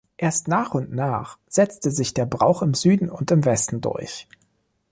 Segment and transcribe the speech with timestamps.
[0.17, 4.27] Erst nach und nach setzte sich der Brauch im Süden und im Westen durch.